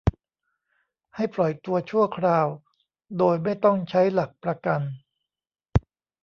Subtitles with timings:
[1.15, 2.47] ให้ปล่อยตัวชั่วคราว
[3.17, 4.81] โดยไม่ต้องใช้หลักประกัน